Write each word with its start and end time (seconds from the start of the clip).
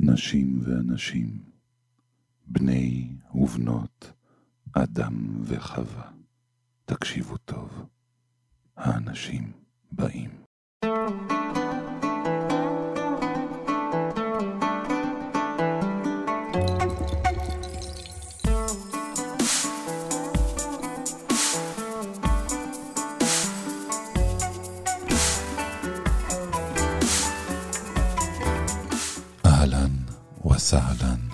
נשים 0.00 0.60
ואנשים, 0.62 1.38
בני 2.46 3.08
ובנות, 3.34 4.12
אדם 4.72 5.14
וחווה. 5.44 6.10
תקשיבו 6.84 7.36
טוב, 7.36 7.86
האנשים 8.76 9.52
באים. 9.92 10.30
אהלן 10.84 11.37
וסהלן, 30.68 31.28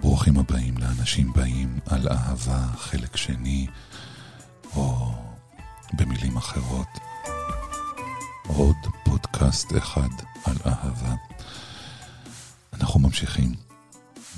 ברוכים 0.00 0.38
הבאים 0.38 0.78
לאנשים 0.78 1.32
באים 1.32 1.78
על 1.86 2.08
אהבה 2.08 2.66
חלק 2.76 3.16
שני, 3.16 3.66
או 4.76 5.12
במילים 5.92 6.36
אחרות, 6.36 6.88
עוד 8.46 8.76
פודקאסט 9.04 9.76
אחד 9.78 10.08
על 10.44 10.56
אהבה. 10.66 11.14
אנחנו 12.72 13.00
ממשיכים 13.00 13.54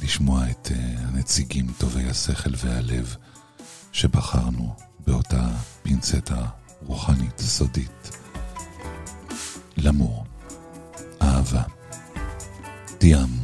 לשמוע 0.03 0.51
את 0.51 0.69
uh, 0.73 1.01
הנציגים 1.01 1.66
טובי 1.79 2.11
השכל 2.11 2.51
והלב 2.57 3.16
שבחרנו 3.93 4.75
באותה 5.07 5.49
פינצטה 5.83 6.47
רוחנית 6.83 7.38
סודית. 7.38 8.11
למור, 9.77 10.25
אהבה. 11.23 11.63
דיאמו. 13.01 13.40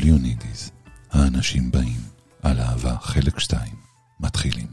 All 0.00 0.06
you 0.06 0.18
need 0.18 0.42
is, 0.42 0.72
האנשים 1.12 1.70
באים, 1.70 2.00
על 2.42 2.56
אהבה, 2.58 2.96
חלק 3.00 3.38
שתיים, 3.38 3.74
מתחילים. 4.20 4.66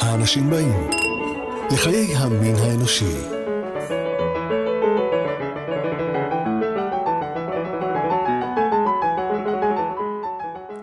האנשים 0.00 0.50
באים 0.50 0.90
לחיי 1.72 2.16
המין 2.16 2.54
האנושי. 2.56 3.04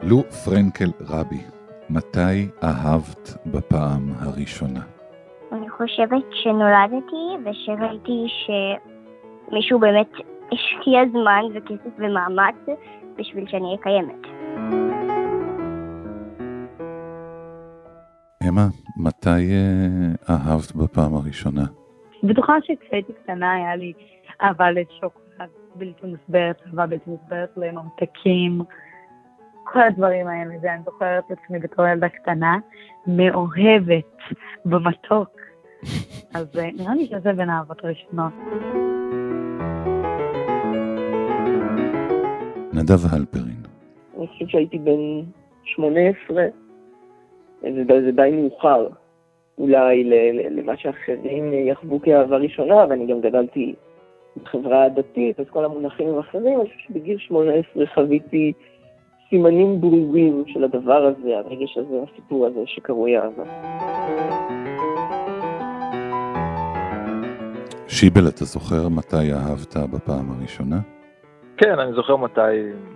לו 0.03 0.23
פרנקל 0.45 0.91
רבי, 0.99 1.41
מתי 1.89 2.47
אהבת 2.63 3.37
בפעם 3.45 4.13
הראשונה? 4.19 4.81
אני 5.51 5.69
חושבת 5.69 6.25
שנולדתי 6.43 7.49
ושראיתי 7.49 8.25
שמישהו 9.49 9.79
באמת 9.79 10.11
השקיע 10.51 11.01
זמן 11.11 11.41
וכסף 11.53 11.91
ומאמץ 11.97 12.55
בשביל 13.17 13.47
שאני 13.47 13.65
אהיה 13.65 13.77
קיימת. 13.77 14.27
אמה, 18.49 18.67
מתי 18.97 19.29
אה, 19.29 20.35
אהבת 20.35 20.71
בפעם 20.75 21.15
הראשונה? 21.15 21.63
בטוחה 22.23 22.53
שכשהייתי 22.61 23.13
קטנה 23.13 23.53
היה 23.53 23.75
לי 23.75 23.93
אהבה 24.41 24.71
לשוקולד 24.71 25.49
בלתי 25.75 26.07
מוסברת, 26.07 26.61
אהבה 26.67 26.85
בלתי 26.85 27.09
מוסברת 27.09 27.49
לממתקים, 27.57 28.61
כל 29.63 29.81
הדברים 29.81 30.27
האלה, 30.27 30.59
זה 30.61 30.73
אני 30.73 30.81
זוכרת 30.85 31.23
את 31.31 31.37
עצמי 31.37 31.59
בתור 31.59 31.87
ילדה 31.87 32.09
קטנה, 32.09 32.57
מאוהבת 33.07 34.17
במתוק. 34.65 35.29
אז 36.35 36.57
אה, 36.57 36.69
נראה 36.77 36.95
לי 36.95 37.05
שזה 37.05 37.33
בין 37.33 37.49
האהבות 37.49 37.83
הראשונות. 37.83 38.33
נדב 42.77 43.13
הלפרין, 43.13 43.61
אני 44.17 44.27
חושב 44.27 44.47
שהייתי 44.47 44.77
בן 44.77 45.21
18, 45.63 46.43
זה, 47.61 47.83
זה 47.87 48.11
די 48.11 48.29
מאוחר 48.33 48.87
אולי 49.57 50.03
למה 50.51 50.77
שאחרים 50.77 51.53
יחוו 51.53 52.01
כאהבה 52.01 52.37
ראשונה, 52.37 52.85
ואני 52.89 53.07
גם 53.07 53.21
גדלתי 53.21 53.75
בחברה 54.43 54.89
דתית, 54.89 55.39
אז 55.39 55.45
כל 55.49 55.65
המונחים 55.65 56.07
הם 56.07 56.19
אחרים, 56.19 56.59
אני 56.59 56.69
חושב 56.69 56.79
שבגיל 56.87 57.17
18 57.17 57.85
חוויתי 57.93 58.53
סימנים 59.29 59.81
ברורים 59.81 60.43
של 60.47 60.63
הדבר 60.63 61.05
הזה, 61.05 61.37
הרגש 61.37 61.77
הזה, 61.77 61.95
הסיפור 62.11 62.45
הזה 62.45 62.59
שקרוי 62.65 63.17
אהבה. 63.17 63.43
שיבל, 67.87 68.27
אתה 68.27 68.45
זוכר 68.45 68.89
מתי 68.89 69.33
אהבת 69.33 69.77
בפעם 69.93 70.31
הראשונה? 70.31 70.96
כן, 71.57 71.79
אני 71.79 71.93
זוכר 71.93 72.15
מתי, 72.15 72.41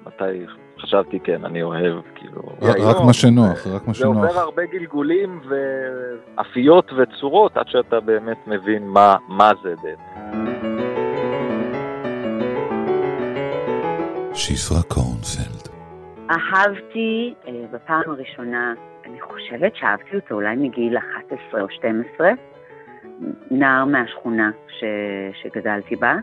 מתי 0.06 0.46
חשבתי, 0.80 1.20
כן, 1.20 1.46
אני 1.46 1.64
אוהב, 1.64 2.02
כאילו... 2.16 2.42
רק 2.62 2.76
היום, 2.76 3.06
מה 3.06 3.14
שנוח, 3.14 3.68
רק 3.68 3.88
מה 3.88 3.94
זה 3.94 4.06
עובר 4.06 4.30
שנוח. 4.30 4.38
הרבה 4.38 4.66
גלגולים 4.66 5.42
ואפיות 5.48 6.92
וצורות 6.94 7.58
עד 7.58 7.68
שאתה 7.68 8.00
באמת 8.00 8.38
מבין 8.48 8.88
מה, 8.88 9.16
מה 9.28 9.52
זה 9.64 9.74
באמת. 9.84 10.00
שפרה 14.34 14.84
קורנפלד, 14.88 15.68
אהבתי 16.30 17.34
אה, 17.48 17.52
בפעם 17.72 18.02
הראשונה, 18.06 18.74
אני 19.06 19.22
חושבת 19.22 19.76
שאהבתי 19.76 20.16
אותו 20.16 20.36
אולי 20.36 20.56
מגיל 20.56 20.98
11 20.98 21.62
או 21.62 21.68
12, 21.70 22.30
נער 23.52 23.86
מהשכונה 23.86 24.52
ש, 24.68 24.84
שגדלתי 25.42 25.96
בה, 25.96 26.16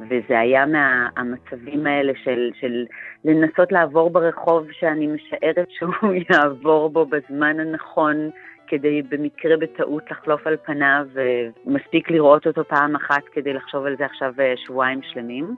וזה 0.00 0.38
היה 0.38 0.66
מהמצבים 0.66 1.86
האלה 1.86 2.12
של, 2.24 2.50
של 2.60 2.84
לנסות 3.24 3.72
לעבור 3.72 4.10
ברחוב 4.10 4.66
שאני 4.72 5.06
משערת 5.06 5.68
שהוא 5.70 6.14
יעבור 6.30 6.90
בו 6.90 7.06
בזמן 7.06 7.60
הנכון, 7.60 8.30
כדי 8.66 9.02
במקרה 9.02 9.56
בטעות 9.56 10.10
לחלוף 10.10 10.46
על 10.46 10.56
פניו, 10.56 11.06
ומספיק 11.14 12.10
לראות 12.10 12.46
אותו 12.46 12.64
פעם 12.64 12.96
אחת 12.96 13.22
כדי 13.32 13.52
לחשוב 13.52 13.86
על 13.86 13.96
זה 13.96 14.04
עכשיו 14.04 14.32
אה, 14.40 14.54
שבועיים 14.56 15.00
שלמים. 15.02 15.54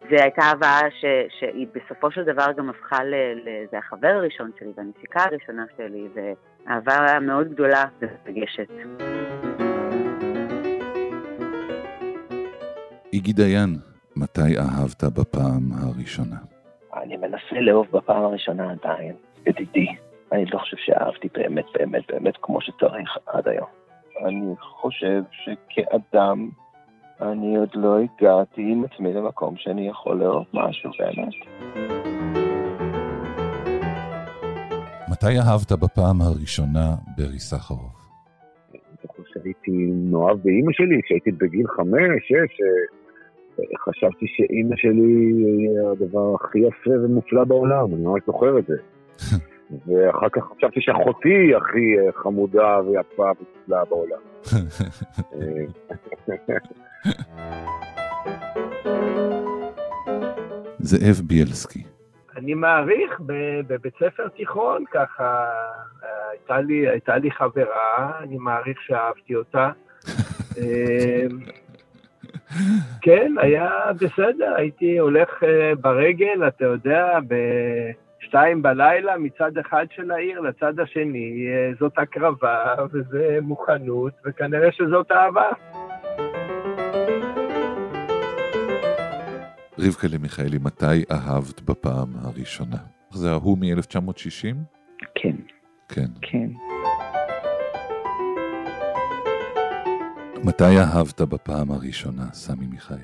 זו 0.00 0.16
הייתה 0.16 0.42
אהבה 0.42 0.80
ש, 0.90 1.04
שהיא 1.38 1.66
בסופו 1.74 2.10
של 2.10 2.24
דבר 2.24 2.46
גם 2.56 2.70
הפכה 2.70 3.04
ל... 3.04 3.14
ל 3.14 3.48
זה 3.70 3.78
החבר 3.78 4.08
הראשון 4.08 4.50
שלי 4.58 4.72
והנפיקה 4.76 5.20
הראשונה 5.24 5.64
שלי, 5.76 6.08
ואהבה 6.14 7.20
מאוד 7.20 7.48
גדולה 7.48 7.84
ומרגשת. 8.00 8.68
איגי 13.12 13.32
דיין, 13.32 13.76
מתי 14.16 14.58
אהבת 14.58 15.04
בפעם 15.04 15.72
הראשונה? 15.72 16.36
אני 17.02 17.16
מנסה 17.16 17.60
לאהוב 17.60 17.86
בפעם 17.92 18.24
הראשונה 18.24 18.72
עדיין, 18.72 19.12
ידידי. 19.46 19.86
אני 20.32 20.44
לא 20.44 20.58
חושב 20.58 20.76
שאהבתי 20.76 21.28
באמת 21.34 21.64
באמת 21.74 22.02
באמת 22.08 22.34
כמו 22.42 22.60
שצריך 22.60 23.16
עד 23.26 23.48
היום. 23.48 23.66
אני 24.26 24.54
חושב 24.60 25.22
שכאדם, 25.30 26.48
אני 27.20 27.56
עוד 27.56 27.70
לא 27.74 27.98
הגעתי 27.98 28.62
עם 28.72 28.84
עצמי 28.84 29.12
למקום 29.12 29.54
שאני 29.56 29.88
יכול 29.88 30.16
לאהוב 30.16 30.44
משהו 30.52 30.90
באמת. 30.98 31.34
מתי 35.10 35.38
אהבת 35.38 35.72
בפעם 35.72 36.20
הראשונה 36.20 36.94
ברי 37.16 37.38
סחרוף? 37.38 37.98
אני 38.72 38.80
זוכר 39.02 39.22
שהייתי 39.32 39.90
מאוהב 40.10 40.38
באימא 40.44 40.72
שלי, 40.72 41.00
כשהייתי 41.04 41.30
בגיל 41.30 41.66
חמש, 41.66 42.22
שש, 42.28 42.60
חשבתי 43.78 44.26
שאימא 44.28 44.76
שלי 44.76 44.92
היא 44.92 45.70
הדבר 45.92 46.34
הכי 46.34 46.58
יפה 46.58 46.90
ומופלא 46.90 47.44
בעולם, 47.44 47.94
אני 47.94 48.02
ממש 48.02 48.22
זוכר 48.26 48.58
את 48.58 48.64
זה. 48.66 48.76
ואחר 49.86 50.28
כך 50.32 50.42
חשבתי 50.56 50.80
שאחותי 50.80 51.28
היא 51.28 51.56
הכי 51.56 51.98
אה, 51.98 52.12
חמודה 52.12 52.80
ויפה 52.86 53.22
ומופלאה 53.22 53.84
בעולם. 53.84 54.18
זאב 60.78 61.20
בילסקי, 61.26 61.82
אני 62.36 62.54
מעריך 62.54 63.20
ב- 63.26 63.60
בבית 63.66 63.94
ספר 63.94 64.28
תיכון, 64.28 64.84
ככה, 64.92 65.44
הייתה 66.30 66.60
לי, 66.60 66.88
הייתה 66.88 67.16
לי 67.16 67.30
חברה, 67.30 68.12
אני 68.22 68.38
מעריך 68.38 68.78
שאהבתי 68.82 69.34
אותה. 69.34 69.70
כן, 73.02 73.32
היה 73.40 73.70
בסדר, 73.94 74.54
הייתי 74.56 74.98
הולך 74.98 75.28
אה, 75.42 75.74
ברגל, 75.74 76.48
אתה 76.48 76.64
יודע, 76.64 77.18
בשתיים 77.28 78.62
בלילה, 78.62 79.18
מצד 79.18 79.58
אחד 79.58 79.86
של 79.96 80.10
העיר 80.10 80.40
לצד 80.40 80.80
השני, 80.80 81.46
אה, 81.48 81.70
זאת 81.80 81.92
הקרבה 81.96 82.74
וזה 82.92 83.38
מוכנות, 83.42 84.12
וכנראה 84.26 84.72
שזאת 84.72 85.12
אהבה. 85.12 85.48
רבקה 89.78 90.08
למיכאלי, 90.12 90.58
מתי 90.62 91.04
אהבת 91.10 91.60
בפעם 91.60 92.08
הראשונה? 92.24 92.76
זה 93.10 93.30
ההוא 93.30 93.58
מ-1960? 93.58 94.56
כן, 95.14 95.36
כן. 95.88 96.06
כן. 96.22 96.48
מתי 100.44 100.64
אהבת 100.64 101.20
בפעם 101.20 101.70
הראשונה, 101.70 102.22
סמי 102.32 102.66
מיכאל? 102.66 102.96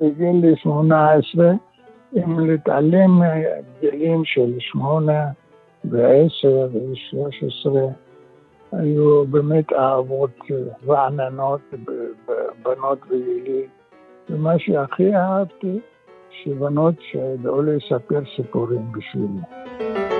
בגיל 0.00 0.54
18, 0.56 1.52
אם 2.16 2.40
להתעלם 2.40 3.10
מההבדלים 3.10 4.24
של 4.24 4.54
שמונה 4.58 5.26
ועשר 5.84 6.68
ושלוש 6.72 7.42
עשרה, 7.42 7.86
היו 8.72 9.24
באמת 9.26 9.72
אהבות 9.72 10.38
רעננות, 10.88 11.60
בנות 12.62 12.98
וגילי. 13.10 13.66
ומה 14.30 14.58
שהכי 14.58 15.16
אהבתי, 15.16 15.80
שבנות 16.30 16.94
שידעו 17.00 17.62
לספר 17.62 18.20
סיפורים 18.36 18.92
בשבילי. 18.92 20.13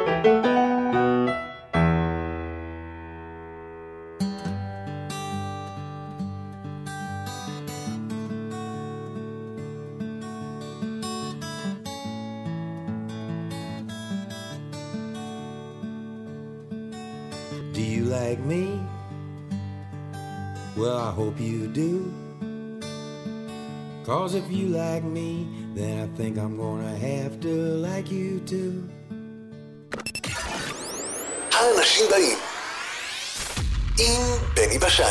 Cause 24.25 24.37
if 24.37 24.51
you 24.51 24.69
like 24.69 25.05
me, 25.05 25.47
then 25.75 25.95
I 26.05 26.17
think 26.17 26.39
I'm 26.39 26.57
gonna 26.57 26.97
have 26.97 27.41
to 27.41 27.55
like 27.87 28.11
you 28.11 28.41
too. 28.51 28.73
האנשים 31.53 32.07
באים 32.11 32.39
עם 33.99 34.23
בני 34.57 34.79
בשן. 34.79 35.05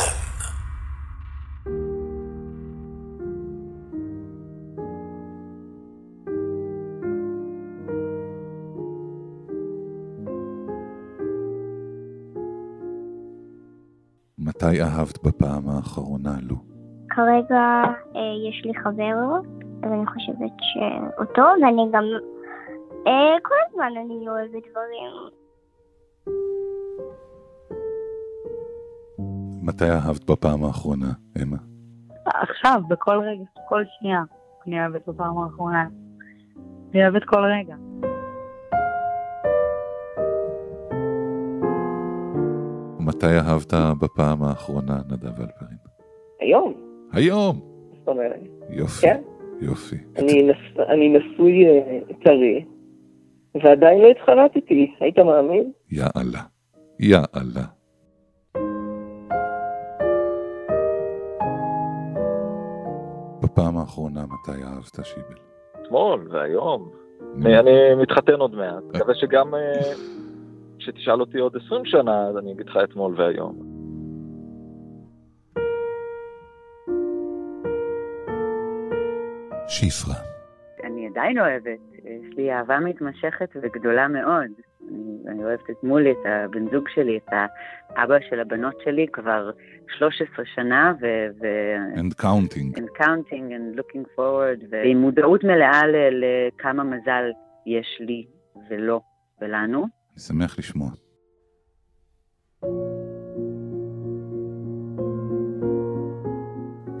מתי 14.38 14.82
אהבת 14.82 15.22
בפעם 15.22 15.68
האחרונה, 15.68 16.36
לו? 16.42 16.73
כרגע 17.16 17.82
אה, 18.16 18.48
יש 18.48 18.64
לי 18.64 18.74
חבר, 18.74 19.38
אז 19.82 19.92
אני 19.92 20.06
חושבת 20.06 20.52
שאותו, 20.58 21.42
ואני 21.62 21.88
גם... 21.92 22.04
אה, 23.06 23.36
כל 23.42 23.54
הזמן 23.68 23.92
אני 24.04 24.28
אוהבת 24.28 24.62
דברים. 24.70 25.12
מתי 29.62 29.90
אהבת 29.90 30.30
בפעם 30.30 30.64
האחרונה, 30.64 31.06
אמה? 31.42 31.56
עכשיו, 32.26 32.80
בכל 32.88 33.18
רגע, 33.18 33.44
כל 33.68 33.82
שנייה. 33.98 34.22
אני 34.66 34.80
אוהבת 34.80 35.08
בפעם 35.08 35.38
האחרונה. 35.38 35.86
אני 36.94 37.02
אוהבת 37.02 37.24
כל 37.24 37.44
רגע. 37.44 37.74
מתי 43.00 43.26
אהבת 43.26 43.74
בפעם 44.00 44.44
האחרונה, 44.44 44.96
נדב 45.08 45.40
אלפרין? 45.40 45.78
היום, 46.40 46.83
היום! 47.14 47.60
זאת 47.98 48.08
אומרת. 48.08 48.40
יופי, 48.70 49.06
כן. 49.06 49.20
יופי. 49.60 49.96
אני, 50.18 50.42
נס... 50.42 50.80
אני 50.88 51.08
נשוי 51.08 51.66
אה, 51.66 52.00
טרי, 52.24 52.64
ועדיין 53.54 54.00
לא 54.00 54.08
התחרטתי, 54.08 54.94
היית 55.00 55.18
מאמין? 55.18 55.72
יאללה. 55.90 56.40
יאללה. 57.00 57.64
בפעם 63.42 63.76
האחרונה 63.78 64.20
מתי 64.22 64.62
אהבת, 64.64 65.04
שיבל? 65.04 65.38
אתמול 65.82 66.28
והיום. 66.30 66.90
אני, 67.36 67.58
אני 67.58 67.94
מתחתן 68.02 68.34
עוד 68.34 68.54
מעט. 68.54 68.82
מקווה 68.94 69.14
שגם 69.14 69.54
אה, 69.54 69.72
כשתשאל 70.78 71.20
אותי 71.20 71.38
עוד 71.38 71.56
20 71.66 71.84
שנה, 71.84 72.26
אז 72.26 72.36
אני 72.36 72.52
אגיד 72.52 72.68
לך 72.68 72.78
אתמול 72.84 73.14
והיום. 73.20 73.73
שפרה. 79.68 80.14
אני 80.84 81.06
עדיין 81.06 81.38
אוהבת, 81.38 81.80
יש 81.94 82.36
לי 82.36 82.52
אהבה 82.52 82.80
מתמשכת 82.80 83.48
וגדולה 83.62 84.08
מאוד. 84.08 84.50
אני, 84.90 85.16
אני 85.28 85.44
אוהבת 85.44 85.70
את 85.70 85.84
מולי, 85.84 86.10
את 86.10 86.26
הבן 86.26 86.70
זוג 86.70 86.88
שלי, 86.94 87.16
את 87.16 87.32
האבא 87.96 88.14
של 88.30 88.40
הבנות 88.40 88.74
שלי 88.84 89.06
כבר 89.12 89.50
13 89.98 90.44
שנה, 90.54 90.92
ו... 91.00 91.06
ו 91.40 91.46
And 91.94 92.22
counting. 92.22 92.78
and 92.78 93.02
counting 93.02 93.52
and 93.52 93.78
looking 93.78 94.04
forward, 94.16 94.64
ועם 94.70 94.96
מודעות 94.98 95.44
מלאה 95.44 95.82
לכמה 96.10 96.84
מזל 96.84 97.30
יש 97.66 97.98
לי 98.00 98.26
ולו 98.70 99.00
ולנו. 99.40 99.78
אני 99.80 100.20
שמח 100.20 100.58
לשמוע. 100.58 100.90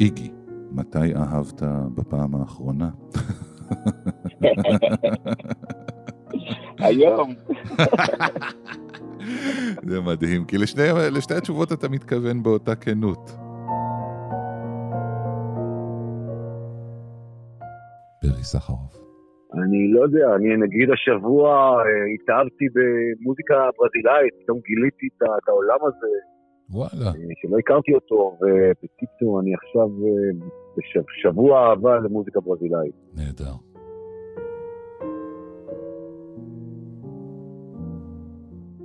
איגי, 0.00 0.30
מתי 0.96 1.14
אהבת 1.14 1.62
בפעם 1.94 2.34
האחרונה? 2.34 2.90
היום. 6.78 7.34
זה 9.88 10.00
מדהים, 10.00 10.44
כי 10.44 10.58
לשני, 10.58 10.82
לשתי 11.12 11.34
התשובות 11.34 11.72
אתה 11.72 11.88
מתכוון 11.88 12.42
באותה 12.42 12.74
כנות. 12.74 13.30
פרי 18.20 18.42
סחרוף. 18.42 19.04
אני 19.52 19.92
לא 19.92 20.00
יודע, 20.02 20.34
אני 20.36 20.56
נגיד 20.56 20.90
השבוע 20.90 21.48
אה, 21.50 21.84
התאהבתי 22.14 22.66
במוזיקה 22.74 23.54
ברזילאית, 23.78 24.34
פתאום 24.42 24.58
גיליתי 24.66 25.06
את 25.06 25.48
העולם 25.48 25.78
הזה, 25.88 26.14
וואלה. 26.70 27.06
אה, 27.06 27.34
שלא 27.42 27.58
הכרתי 27.58 27.94
אותו, 27.94 28.38
ובקיצור, 28.40 29.40
אני 29.40 29.54
עכשיו 29.54 29.88
אה, 30.06 30.63
בשבוע 30.76 31.68
אהבה 31.68 31.96
למוזיקה 31.96 32.40
ברזילאית. 32.40 32.94
נהדר. 33.16 33.54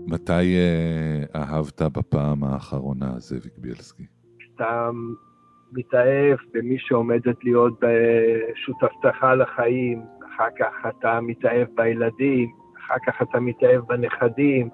מתי 0.08 0.58
אה, 0.58 1.24
אהבת 1.36 1.82
בפעם 1.82 2.44
האחרונה, 2.44 3.14
זאביק 3.18 3.58
בילסקי? 3.58 4.06
אתה 4.56 4.90
מתאהב 5.72 6.38
במי 6.54 6.76
שעומדת 6.80 7.44
להיות 7.44 7.74
בשותפתך 7.80 9.24
לחיים, 9.38 10.02
אחר 10.28 10.48
כך 10.60 10.74
אתה 10.90 11.20
מתאהב 11.22 11.68
בילדים, 11.76 12.50
אחר 12.78 12.96
כך 13.08 13.22
אתה 13.22 13.40
מתאהב 13.40 13.82
בנכדים. 13.88 14.70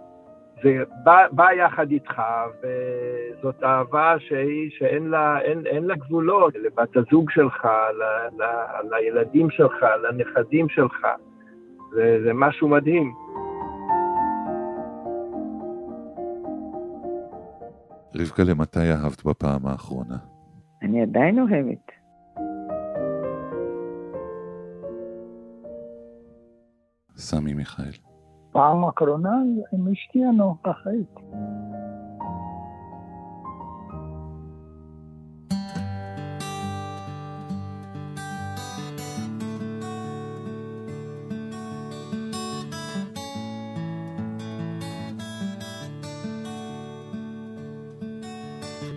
זה 0.64 0.84
בא, 1.04 1.28
בא 1.32 1.52
יחד 1.52 1.92
איתך, 1.92 2.22
וזאת 2.60 3.64
אהבה 3.64 4.16
שהיא, 4.20 4.70
שאין 4.78 5.08
לה, 5.08 5.42
אין, 5.42 5.66
אין 5.66 5.84
לה 5.84 5.96
גבולות, 5.96 6.54
לבת 6.56 6.98
הזוג 6.98 7.30
שלך, 7.30 7.66
ל, 7.66 8.04
ל, 8.42 8.46
לילדים 8.96 9.50
שלך, 9.50 9.86
לנכדים 10.04 10.70
שלך. 10.70 11.08
זה, 11.94 12.20
זה 12.24 12.32
משהו 12.34 12.68
מדהים. 12.68 13.14
רבקה, 18.16 18.44
למתי 18.44 18.92
אהבת 18.92 19.26
בפעם 19.26 19.66
האחרונה? 19.66 20.18
אני 20.82 21.02
עדיין 21.02 21.40
אוהבת. 21.40 21.92
סמי 27.18 27.54
מיכאל. 27.54 28.15
פעם 28.55 28.85
אחרונה 28.85 29.37
עם 29.73 29.89
אשתי 29.93 30.25
הנוכחית. 30.25 31.15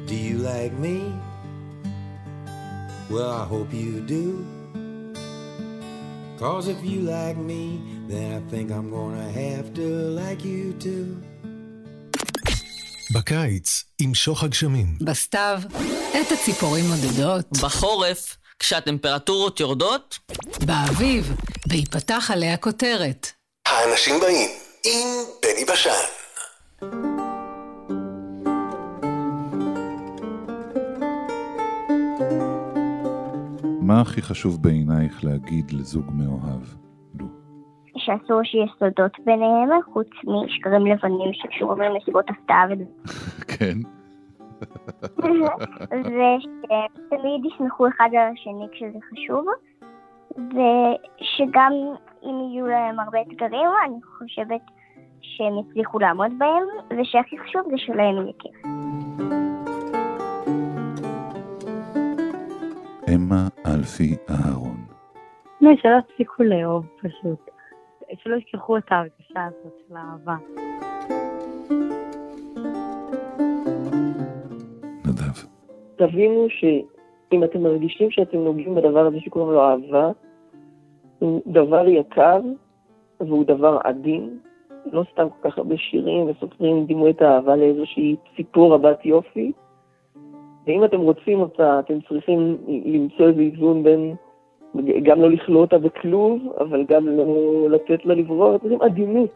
Do 0.07 0.15
you 0.15 0.37
like 0.37 0.73
me? 0.73 0.97
Well, 3.09 3.31
I 3.31 3.45
hope 3.45 3.73
you 3.73 4.01
do. 4.01 4.45
Cause 6.37 6.67
if 6.67 6.83
you 6.83 7.01
like 7.01 7.37
me, 7.37 7.63
then 8.08 8.30
I 8.38 8.40
think 8.50 8.70
I'm 8.70 8.88
gonna 8.96 9.30
have 9.42 9.66
to 9.78 9.86
like 10.20 10.42
you 10.42 10.84
too. 10.84 11.38
בקיץ, 13.14 13.84
עם 13.98 14.14
שוך 14.14 14.42
הגשמים. 14.42 14.86
בסתיו, 15.00 15.60
את 16.10 16.32
הציפורים 16.32 16.84
נודדות. 16.88 17.46
בחורף, 17.62 18.36
כשהטמפרטורות 18.58 19.60
יורדות. 19.60 20.18
באביב, 20.66 21.34
ויפתח 21.68 22.30
עליה 22.32 22.56
כותרת. 22.56 23.32
האנשים 23.66 24.20
באים 24.20 24.50
עם 24.84 25.08
בני 25.42 25.64
בשן. 25.64 25.90
מה 33.80 34.00
הכי 34.00 34.22
חשוב 34.22 34.62
בעינייך 34.62 35.24
להגיד 35.24 35.70
לזוג 35.72 36.04
מאוהב? 36.12 36.87
שאסור 38.08 38.40
שיהיה 38.44 38.66
סודות 38.78 39.12
ביניהם, 39.24 39.68
חוץ 39.92 40.08
משקרים 40.24 40.86
לבנים 40.86 41.32
שקשורים 41.32 41.82
למסיבות 41.82 42.24
הפתעה 42.30 42.64
ודברים. 42.70 42.88
כן. 43.48 43.78
ושתמיד 46.08 47.44
יסמכו 47.44 47.88
אחד 47.88 48.08
על 48.12 48.32
השני 48.32 48.66
כשזה 48.72 48.98
חשוב, 49.10 49.46
ושגם 50.30 51.72
אם 52.24 52.50
יהיו 52.50 52.66
להם 52.66 53.00
הרבה 53.00 53.18
אתגרים, 53.22 53.70
אני 53.86 54.02
חושבת 54.18 54.60
שהם 55.20 55.58
יצליחו 55.58 55.98
לעמוד 55.98 56.32
בהם, 56.38 56.98
ושהכי 57.00 57.38
חשוב 57.38 57.62
זה 57.70 57.76
שלהם 57.76 58.16
יהיה 58.16 58.32
כיף. 58.38 58.56
אמה 63.14 63.48
אלפי 63.66 64.16
אהרון. 64.30 64.76
לא, 65.60 65.70
שלא 65.82 66.00
תפסיקו 66.08 66.42
לאהוב 66.42 66.86
פשוט. 67.00 67.57
שלא 68.16 68.36
ישכחו 68.36 68.76
את 68.76 68.92
ההרגשה 68.92 69.46
הזאת 69.46 69.72
של 69.88 69.96
האהבה. 69.96 70.36
נדב. 75.06 75.48
תבינו 75.96 76.46
שאם 76.48 77.44
אתם 77.44 77.62
מרגישים 77.62 78.10
שאתם 78.10 78.38
נוגעים 78.38 78.74
בדבר 78.74 79.06
הזה 79.06 79.20
שקוראים 79.20 79.52
לו 79.52 79.60
אהבה, 79.60 80.10
הוא 81.18 81.42
דבר 81.46 81.88
יקר 81.88 82.40
והוא 83.20 83.44
דבר 83.44 83.78
עדין. 83.84 84.38
לא 84.92 85.04
סתם 85.12 85.26
כל 85.28 85.50
כך 85.50 85.58
הרבה 85.58 85.76
שירים 85.76 86.26
וסופרים 86.26 86.86
דימו 86.86 87.08
את 87.08 87.22
האהבה 87.22 87.56
לאיזושהי 87.56 88.16
סיפור 88.36 88.74
רבת 88.74 89.06
יופי. 89.06 89.52
ואם 90.66 90.84
אתם 90.84 91.00
רוצים 91.00 91.40
אותה, 91.40 91.80
אתם 91.80 92.00
צריכים 92.08 92.58
למצוא 92.84 93.28
איזה 93.28 93.40
איזון 93.40 93.82
בין 93.82 94.14
גם 95.02 95.20
לא 95.20 95.30
לכלוא 95.30 95.60
אותה 95.60 95.78
בכלוב, 95.78 96.42
אבל 96.60 96.84
גם 96.88 97.06
לא 97.06 97.66
לתת 97.70 98.06
לה 98.06 98.14
לברור, 98.14 98.56
את 98.56 98.62
עדינות. 98.80 99.34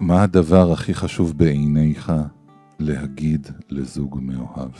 מה 0.00 0.22
הדבר 0.22 0.72
הכי 0.72 0.94
חשוב 0.94 1.38
בעיניך 1.38 2.12
להגיד 2.80 3.46
לזוג 3.70 4.18
מאוהב? 4.22 4.70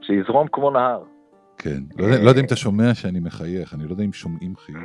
שיזרום 0.00 0.46
כמו 0.52 0.70
נהר. 0.70 1.02
כן, 1.58 1.80
לא, 1.98 2.04
יודע, 2.04 2.22
לא 2.22 2.28
יודע 2.28 2.40
אם 2.40 2.46
אתה 2.46 2.56
שומע 2.56 2.94
שאני 2.94 3.20
מחייך, 3.20 3.74
אני 3.74 3.84
לא 3.84 3.90
יודע 3.90 4.04
אם 4.04 4.12
שומעים 4.12 4.56
חיוך. 4.56 4.82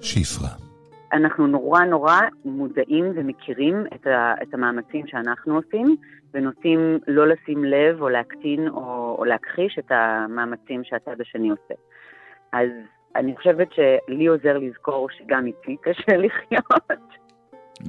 שפרה. 0.00 0.65
אנחנו 1.16 1.46
נורא 1.46 1.84
נורא 1.84 2.20
מודעים 2.44 3.12
ומכירים 3.14 3.86
את, 3.94 4.06
ה, 4.06 4.34
את 4.42 4.54
המאמצים 4.54 5.06
שאנחנו 5.06 5.56
עושים, 5.56 5.96
ונוטים 6.34 6.98
לא 7.06 7.28
לשים 7.28 7.64
לב 7.64 8.02
או 8.02 8.08
להקטין 8.08 8.68
או, 8.68 9.16
או 9.18 9.24
להכחיש 9.24 9.78
את 9.78 9.90
המאמצים 9.90 10.84
שהצד 10.84 11.20
השני 11.20 11.50
עושה. 11.50 11.74
אז 12.52 12.68
אני 13.16 13.36
חושבת 13.36 13.68
שלי 13.72 14.26
עוזר 14.26 14.58
לזכור 14.58 15.08
שגם 15.10 15.46
איתי 15.46 15.76
קשה 15.82 16.16
לחיות. 16.24 17.00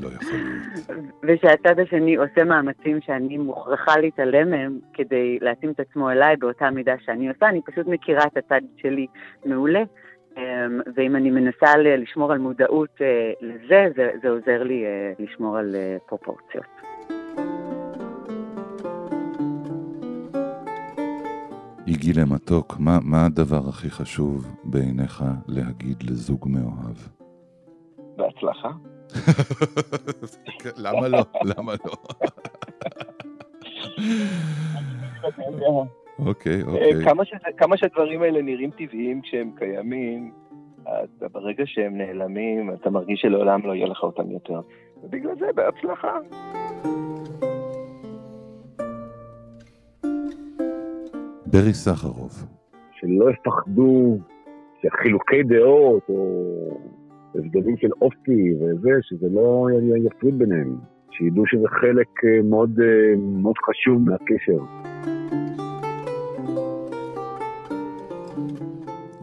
לא 0.02 0.08
יכול 0.08 0.38
להיות. 0.38 1.14
ושהצד 1.24 1.80
השני 1.80 2.16
עושה 2.16 2.44
מאמצים 2.44 3.02
שאני 3.02 3.38
מוכרחה 3.38 3.98
להתעלם 3.98 4.50
מהם 4.50 4.80
כדי 4.94 5.38
להתאים 5.42 5.72
את 5.72 5.80
עצמו 5.80 6.12
אליי 6.12 6.36
באותה 6.36 6.70
מידה 6.70 6.96
שאני 7.06 7.30
עושה, 7.30 7.50
אני 7.50 7.62
פשוט 7.66 7.88
מכירה 7.88 8.24
את 8.24 8.38
הצד 8.38 8.62
שלי 8.78 9.08
מעולה. 9.46 9.84
אמ, 10.38 10.82
ואם 10.96 11.16
אני 11.16 11.32
מנסה 11.32 11.78
לשמור 11.78 12.32
על 12.32 12.38
מודעות 12.38 13.02
אה, 13.02 13.32
לזה, 13.42 13.88
זה, 13.96 14.12
זה 14.22 14.30
עוזר 14.30 14.64
לי 14.64 14.86
אה, 14.86 15.14
לשמור 15.20 15.58
על 15.58 15.76
אה, 15.76 15.98
פרופורציות. 16.06 16.66
יגיל 21.88 22.20
המתוק, 22.20 22.76
מה, 22.80 23.00
מה 23.04 23.26
הדבר 23.26 23.70
הכי 23.70 23.90
חשוב 23.90 24.46
בעיניך 24.64 25.24
להגיד 25.48 26.04
לזוג 26.04 26.48
מאוהב? 26.50 26.98
בהצלחה. 28.18 28.70
למה 30.86 31.08
לא? 31.08 31.20
למה 31.44 31.74
לא? 31.86 31.94
אוקיי, 36.26 36.62
אה, 36.62 36.68
אוקיי. 36.68 37.06
כמה, 37.06 37.26
ש... 37.26 37.34
כמה 37.58 37.78
שהדברים 37.78 38.22
האלה 38.22 38.42
נראים 38.42 38.72
טבעיים 38.72 39.22
כשהם 39.22 39.52
קיימים, 39.56 40.32
אז 40.86 41.30
ברגע 41.34 41.64
שהם 41.66 41.98
נעלמים, 41.98 42.74
אתה 42.74 42.90
מרגיש 42.90 43.22
שלעולם 43.22 43.62
לא 43.66 43.76
יהיה 43.76 43.88
לך 43.88 44.04
אותם 44.04 44.32
יותר. 44.32 44.62
ובגלל 45.04 45.36
זה, 45.40 45.46
בהצלחה. 45.56 46.18
ברי 51.46 51.74
סחרוב. 51.74 52.32
שלא 52.92 53.32
יפחדו 53.32 54.18
שחילוקי 54.82 55.44
דעות 55.44 56.04
או 56.10 56.54
הבדלים 57.36 57.78
של 57.78 57.90
אופי 58.02 58.54
וזה, 58.56 58.90
שזה 59.02 59.28
לא 59.32 59.68
יפריד 60.06 60.38
ביניהם. 60.40 60.78
שידעו 61.12 61.44
שזה 61.48 61.68
חלק 61.68 62.08
אה, 62.26 62.42
מאוד, 62.44 62.80
אה, 62.80 63.16
מאוד 63.18 63.56
חשוב 63.58 64.10
מהקשר. 64.10 64.64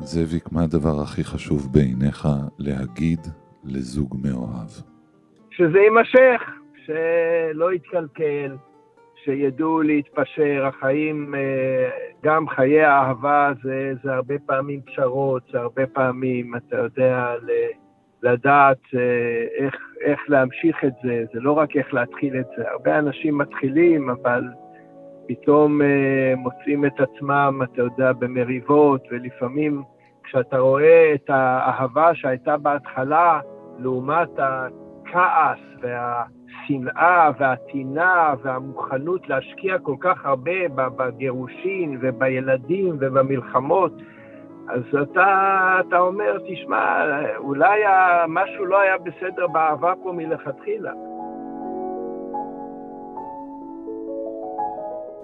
זאביק, 0.07 0.53
מה 0.53 0.63
הדבר 0.63 1.03
הכי 1.03 1.25
חשוב 1.25 1.73
בעיניך 1.73 2.29
להגיד 2.59 3.21
לזוג 3.65 4.17
מאוהב? 4.23 4.69
שזה 5.51 5.79
יימשך, 5.79 6.43
שלא 6.87 7.73
יתקלקל, 7.73 8.57
שידעו 9.25 9.83
להתפשר. 9.83 10.67
החיים, 10.67 11.35
אה, 11.35 11.91
גם 12.25 12.49
חיי 12.49 12.85
האהבה 12.85 13.53
זה, 13.63 13.93
זה 14.05 14.15
הרבה 14.15 14.35
פעמים 14.47 14.81
פשרות, 14.83 15.43
זה 15.53 15.59
הרבה 15.59 15.87
פעמים, 15.87 16.57
אתה 16.57 16.77
יודע, 16.77 17.35
לדעת 18.23 18.81
אה, 18.95 19.65
איך, 19.65 19.75
איך 20.05 20.21
להמשיך 20.29 20.85
את 20.85 20.93
זה, 21.05 21.25
זה 21.35 21.41
לא 21.41 21.53
רק 21.53 21.77
איך 21.77 21.95
להתחיל 21.95 22.37
את 22.41 22.47
זה. 22.57 22.71
הרבה 22.71 22.99
אנשים 22.99 23.39
מתחילים, 23.39 24.11
אבל 24.11 24.43
פתאום 25.29 25.83
אה, 25.83 26.35
מוצאים 26.37 26.85
את 26.85 27.01
עצמם, 27.01 27.61
אתה 27.65 27.83
יודע, 27.83 28.13
במריבות, 28.13 29.03
ולפעמים 29.11 29.83
כשאתה 30.25 30.59
רואה 30.59 31.15
את 31.15 31.31
האהבה 31.31 32.15
שהייתה 32.15 32.57
בהתחלה, 32.57 33.41
לעומת 33.79 34.29
הכעס 34.39 35.59
והשנאה 35.83 37.31
והטינה 37.39 38.35
והמוכנות 38.43 39.29
להשקיע 39.29 39.79
כל 39.79 39.97
כך 40.01 40.25
הרבה 40.25 40.69
בגירושין 40.97 41.99
ובילדים 42.03 42.97
ובמלחמות, 43.01 43.93
אז 44.69 44.83
אתה, 45.03 45.81
אתה 45.89 45.99
אומר, 45.99 46.39
תשמע, 46.49 47.05
אולי 47.39 47.81
משהו 48.29 48.67
לא 48.67 48.81
היה 48.81 48.99
בסדר 48.99 49.47
באהבה 49.47 49.93
פה 50.03 50.13
מלכתחילה. 50.13 50.93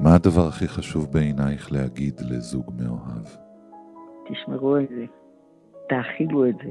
מה 0.00 0.14
הדבר 0.14 0.48
הכי 0.48 0.68
חשוב 0.68 1.12
בעינייך 1.12 1.72
להגיד 1.72 2.20
לזוג 2.20 2.72
מאוהב? 2.78 3.49
תשמרו 4.30 4.74
על 4.74 4.86
זה, 4.90 5.04
תאכילו 5.88 6.48
את 6.48 6.54
זה. 6.64 6.70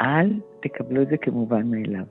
אל 0.00 0.40
תקבלו 0.62 1.02
את 1.02 1.08
זה 1.08 1.16
כמובן 1.16 1.70
מאליו. 1.70 2.04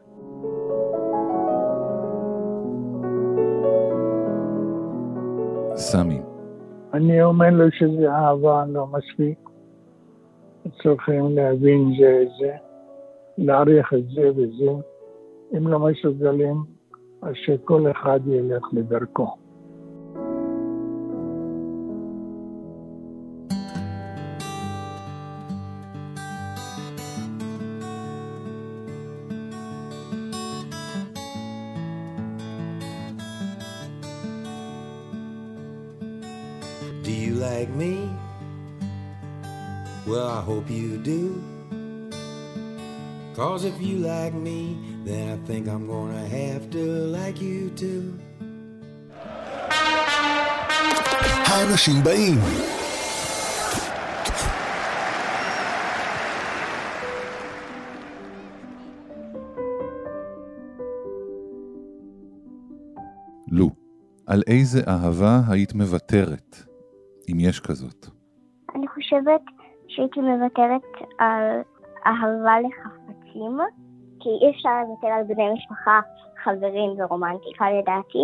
סמי. 5.76 6.22
אני 6.94 7.24
אומר 7.24 7.50
לו 7.50 7.72
שזה 7.72 8.12
אהבה 8.12 8.66
לא 8.68 8.88
מספיק. 8.88 9.40
צריכים 10.84 11.36
להבין 11.36 11.94
זה 12.00 12.22
את 12.22 12.28
זה, 12.40 12.56
להעריך 13.38 13.94
את 13.94 14.10
זה 14.10 14.30
וזה. 14.32 14.72
אם 15.58 15.68
לא 15.68 15.80
מסוגלים, 15.80 16.64
אז 17.22 17.34
שכל 17.36 17.92
אחד 17.92 18.20
ילך 18.28 18.64
לדרכו. 18.74 19.47
like 37.58 37.74
me? 37.84 37.96
Well, 40.10 40.28
I 40.40 40.42
hope 40.50 40.70
you 40.70 40.90
do. 41.14 41.24
Cause 43.40 43.62
if 43.72 43.76
you 43.88 43.96
like 44.14 44.36
me, 44.48 44.60
then 45.08 45.24
I 45.36 45.38
think 45.48 45.64
I'm 45.74 45.86
gonna 45.94 46.28
have 46.40 46.64
to 46.76 46.84
like 47.18 47.38
you 47.42 47.62
too. 47.82 48.04
האנשים 51.46 52.04
באים. 52.04 52.40
לו, 63.52 63.70
על 64.28 64.44
איזה 64.48 64.82
אהבה 64.88 65.42
היית 65.48 65.74
מוותרת? 65.74 66.68
אם 67.32 67.40
יש 67.40 67.60
כזאת? 67.60 68.06
אני 68.76 68.88
חושבת 68.88 69.42
שהייתי 69.88 70.20
מוותרת 70.20 70.82
על 71.18 71.62
אהבה 72.06 72.56
לחפצים, 72.60 73.58
כי 74.20 74.30
אי 74.30 74.52
אפשר 74.52 74.70
לוותר 74.88 75.08
על 75.08 75.24
בני 75.24 75.54
משפחה, 75.54 76.00
חברים 76.44 76.90
ורומנטיקה 76.98 77.66
לדעתי. 77.72 78.24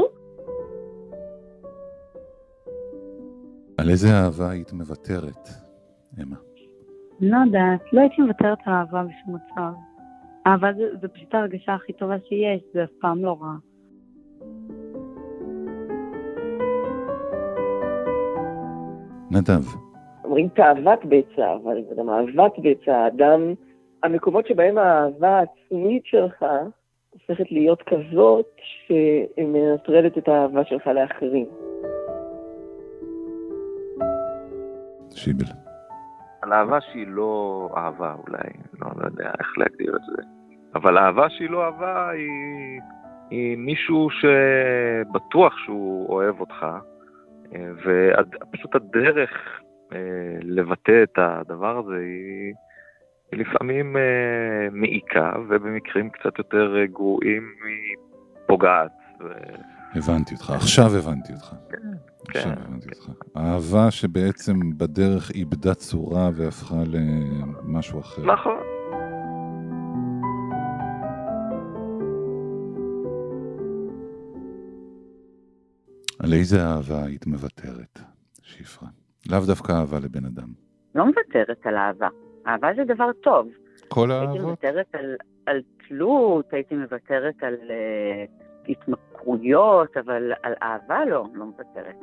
על 3.77 3.89
איזה 3.89 4.07
אהבה 4.07 4.49
היית 4.49 4.73
מוותרת, 4.73 5.49
אמה? 6.21 6.35
לא 7.19 7.37
יודעת, 7.45 7.93
לא 7.93 8.01
הייתי 8.01 8.21
מוותרת 8.21 8.57
על 8.65 8.73
אהבה 8.73 9.03
בשום 9.03 9.35
מצב. 9.35 9.73
אהבה 10.47 10.73
זה, 10.73 10.83
זה 11.01 11.07
פשוט 11.07 11.33
ההרגשה 11.35 11.73
הכי 11.73 11.93
טובה 11.93 12.15
שיש, 12.19 12.61
זה 12.73 12.83
אף 12.83 12.89
פעם 13.01 13.25
לא 13.25 13.37
רע. 13.41 13.53
נדב, 19.33 19.63
אומרים 20.23 20.47
תאוות 20.47 21.05
בצע, 21.05 21.53
אבל 21.63 21.77
זה 21.89 21.95
גם 21.95 22.09
אהבת 22.09 22.51
בצע. 22.63 22.97
האדם, 22.97 23.53
המקומות 24.03 24.47
שבהם 24.47 24.77
האהבה 24.77 25.29
העצמית 25.39 26.05
שלך 26.05 26.45
הופכת 27.09 27.51
להיות 27.51 27.81
כזאת 27.81 28.45
שמנטרלת 28.87 30.17
את 30.17 30.27
האהבה 30.27 30.65
שלך 30.65 30.87
לאחרים. 30.87 31.45
שיבל. 35.15 35.45
על 36.41 36.53
אהבה 36.53 36.81
שהיא 36.81 37.07
לא 37.07 37.69
אהבה 37.77 38.15
אולי, 38.27 38.49
לא, 38.81 38.87
לא 38.97 39.05
יודע 39.05 39.31
איך 39.39 39.57
להגדיר 39.57 39.95
את 39.95 40.01
זה. 40.15 40.23
אבל 40.75 40.97
אהבה 40.97 41.29
שהיא 41.29 41.49
לא 41.49 41.65
אהבה 41.65 42.09
היא, 42.09 42.81
היא 43.29 43.57
מישהו 43.57 44.07
שבטוח 44.09 45.53
שהוא 45.65 46.09
אוהב 46.09 46.39
אותך, 46.39 46.65
ופשוט 47.53 48.75
הדרך 48.75 49.29
אה, 49.93 49.97
לבטא 50.41 51.03
את 51.03 51.17
הדבר 51.17 51.77
הזה 51.77 51.95
היא, 51.95 52.53
היא 53.31 53.45
לפעמים 53.45 53.97
אה, 53.97 54.67
מעיקה, 54.71 55.33
ובמקרים 55.49 56.09
קצת 56.09 56.37
יותר 56.37 56.85
גרועים 56.85 57.43
היא 57.65 57.95
פוגעת. 58.47 58.91
ו... 59.19 59.25
הבנתי 59.95 60.35
אותך, 60.35 60.49
עכשיו 60.49 60.85
הבנתי 60.97 61.33
אותך. 61.33 61.55
כן, 61.69 61.77
עכשיו 62.27 62.55
כן. 62.55 62.61
הבנתי 62.61 62.87
אותך. 62.89 63.09
אהבה 63.37 63.91
שבעצם 63.91 64.53
בדרך 64.77 65.31
איבדה 65.31 65.73
צורה 65.73 66.29
והפכה 66.35 66.83
למשהו 66.87 67.99
אחר. 67.99 68.25
נכון. 68.25 68.72
על 76.23 76.33
איזה 76.33 76.55
אהבה 76.61 77.05
היית 77.05 77.27
מוותרת, 77.27 77.99
שפרה? 78.43 78.89
לאו 79.31 79.39
דווקא 79.47 79.71
אהבה 79.71 79.99
לבן 79.99 80.25
אדם. 80.25 80.47
לא 80.95 81.05
מוותרת 81.05 81.65
על 81.65 81.77
אהבה. 81.77 82.07
אהבה 82.47 82.67
זה 82.75 82.83
דבר 82.93 83.13
טוב. 83.23 83.47
כל 83.87 84.11
הייתי 84.11 84.25
האהבות? 84.25 84.41
מוותרת 84.41 84.85
על, 84.93 85.15
על 85.45 85.61
תלות, 85.87 86.53
הייתי 86.53 86.75
מוותרת 86.75 87.43
על 87.43 87.53
uh, 87.53 88.71
התמכרויות, 88.71 89.97
אבל 89.97 90.33
על 90.43 90.53
אהבה 90.61 91.05
לא, 91.05 91.25
לא 91.33 91.45
מוותרת. 91.45 91.95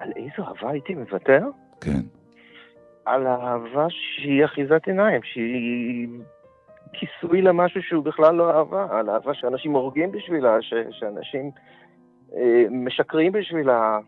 על 0.00 0.12
איזו 0.16 0.48
אהבה 0.48 0.70
הייתי 0.70 0.94
מוותר? 0.94 1.40
כן. 1.80 2.02
על 3.04 3.26
אהבה 3.26 3.86
שהיא 3.88 4.44
אחיזת 4.44 4.86
עיניים, 4.86 5.20
שהיא 5.24 6.08
כיסוי 6.92 7.42
למשהו 7.42 7.82
שהוא 7.82 8.04
בכלל 8.04 8.34
לא 8.34 8.50
אהבה, 8.50 8.86
על 8.90 9.10
אהבה 9.10 9.34
שאנשים 9.34 9.72
הורגים 9.72 10.12
בשבילה, 10.12 10.62
ש- 10.62 10.74
שאנשים 10.98 11.50
אה, 12.36 12.64
משקרים 12.70 13.32
בשבילה. 13.32 13.98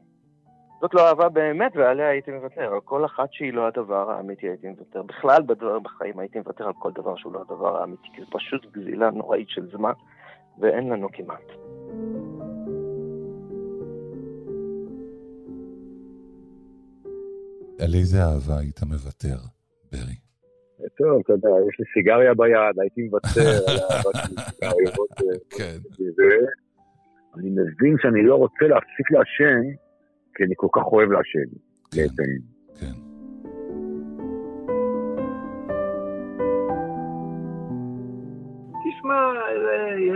זאת 0.80 0.94
לא 0.94 1.08
אהבה 1.08 1.28
באמת, 1.28 1.72
ועליה 1.76 2.08
הייתי 2.08 2.30
מוותר. 2.30 2.72
על 2.74 2.80
כל 2.84 3.04
אחת 3.04 3.32
שהיא 3.32 3.52
לא 3.52 3.66
הדבר 3.66 4.10
האמיתי 4.10 4.46
הייתי 4.46 4.68
מוותר. 4.68 5.02
בכלל 5.02 5.42
בדבר 5.42 5.78
בחיים 5.78 6.18
הייתי 6.18 6.38
מוותר 6.38 6.66
על 6.66 6.72
כל 6.78 6.90
דבר 6.94 7.16
שהוא 7.16 7.32
לא 7.32 7.40
הדבר 7.40 7.80
האמיתי, 7.80 8.08
כי 8.14 8.20
זו 8.20 8.26
פשוט 8.30 8.66
גזילה 8.72 9.10
נוראית 9.10 9.48
של 9.48 9.70
זמן, 9.70 9.92
ואין 10.58 10.88
לנו 10.88 11.08
כמעט. 11.12 11.52
על 17.80 17.94
איזה 17.94 18.22
אהבה 18.24 18.58
היית 18.58 18.82
מוותר, 18.82 19.36
ברי? 19.92 20.14
טוב, 20.98 21.20
אתה 21.24 21.32
יודע, 21.32 21.48
יש 21.68 21.80
לי 21.80 21.84
סיגריה 21.94 22.34
ביד, 22.34 22.80
הייתי 22.80 23.02
מוותר 23.02 23.50
על 23.68 24.12
שלי 24.26 24.36
סיגריות. 24.50 25.10
כן. 25.50 25.76
אני 27.38 27.50
מבין 27.50 27.96
שאני 28.02 28.22
לא 28.22 28.34
רוצה 28.34 28.64
להפסיק 28.68 29.10
לעשן, 29.10 29.62
כי 30.34 30.44
אני 30.44 30.54
כל 30.56 30.68
כך 30.72 30.82
אוהב 30.92 31.10
לעשן. 31.10 31.48
בעצם. 31.96 32.53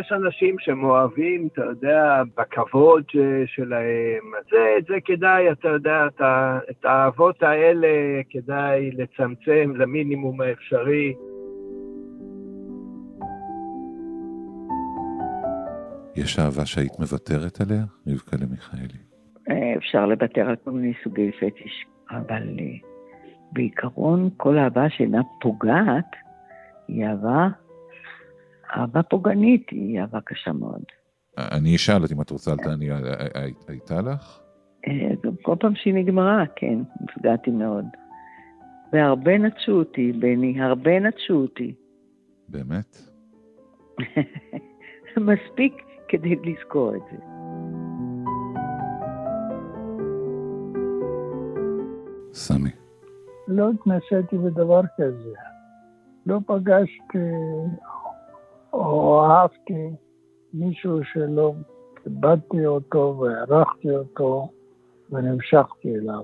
יש 0.08 0.12
אנשים 0.12 0.56
שמאוהבים, 0.58 1.48
אתה 1.52 1.62
יודע, 1.64 2.22
בכבוד 2.36 3.04
ש- 3.08 3.16
שלהם. 3.54 4.22
אז 4.38 4.44
זה, 4.50 4.58
זה 4.88 4.94
כדאי, 5.04 5.52
אתה 5.52 5.68
יודע, 5.68 6.06
את 6.06 6.20
את 6.70 6.84
האהבות 6.84 7.42
האלה 7.42 7.88
כדאי 8.30 8.90
לצמצם 8.90 9.72
למינימום 9.76 10.40
האפשרי. 10.40 11.14
יש 16.16 16.38
אהבה 16.38 16.66
שהיית 16.66 16.92
מוותרת 16.98 17.60
עליה, 17.60 17.84
רבקה 18.06 18.36
למיכאלי? 18.40 18.98
אה, 19.50 19.74
אפשר 19.76 20.06
לוותר 20.06 20.48
על 20.48 20.56
כל 20.64 20.70
מיני 20.70 20.92
סוגי 21.04 21.32
פטיש, 21.32 21.86
אבל 22.10 22.42
אה, 22.58 22.64
בעיקרון 23.52 24.30
כל 24.36 24.58
אהבה 24.58 24.90
שאינה 24.90 25.20
פוגעת 25.40 26.16
היא 26.88 27.06
אהבה, 27.06 27.48
אהבה 28.76 29.02
פוגענית, 29.02 29.66
היא 29.70 30.00
אהבה 30.00 30.18
קשה 30.24 30.52
מאוד. 30.52 30.82
אני 31.38 31.76
אשאל 31.76 32.04
את 32.04 32.12
אם 32.12 32.20
את 32.20 32.30
רוצה, 32.30 32.50
אל 32.52 32.56
תעני, 32.56 32.90
הי- 32.90 33.02
הי- 33.34 33.52
הייתה 33.68 34.00
לך? 34.00 34.40
אה, 34.88 34.92
כל 35.42 35.56
פעם 35.60 35.74
שהיא 35.74 35.94
נגמרה, 35.94 36.44
כן, 36.56 36.78
נפגעתי 37.00 37.50
מאוד. 37.50 37.84
והרבה 38.92 39.38
נטשו 39.38 39.72
אותי, 39.72 40.12
בני, 40.12 40.62
הרבה 40.62 41.00
נטשו 41.00 41.34
אותי. 41.34 41.74
באמת? 42.48 42.96
מספיק 45.16 45.72
כדי 46.08 46.34
לזכור 46.36 46.94
את 46.96 47.00
זה. 47.12 47.18
סמי. 52.32 52.70
לא 53.48 53.70
התנסיתי 53.70 54.38
בדבר 54.38 54.80
כזה. 54.96 55.32
לא 56.26 56.38
פגשתי 56.46 57.18
או 58.72 59.24
אהבתי 59.24 59.90
מישהו 60.54 61.04
שלא 61.04 61.54
כיבדתי 62.02 62.66
אותו 62.66 63.20
והערכתי 63.20 63.90
אותו 63.90 64.48
ונמשכתי 65.10 65.94
אליו. 65.94 66.22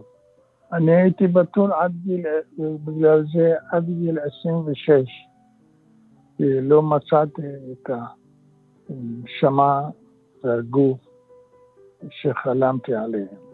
אני 0.72 0.92
הייתי 0.96 1.26
בתול 1.26 1.72
עד 1.72 1.92
גיל, 2.04 2.26
בגלל 2.58 3.24
זה 3.34 3.54
עד 3.70 3.84
גיל 3.86 4.18
26, 4.18 4.90
כי 6.36 6.60
לא 6.60 6.82
מצאתי 6.82 7.42
את 7.72 7.90
הנשמה 8.88 9.90
והגוף 10.44 10.98
שחלמתי 12.10 12.94
עליהם. 12.94 13.53